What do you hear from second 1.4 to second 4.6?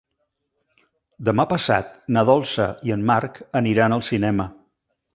passat na Dolça i en Marc aniran al cinema.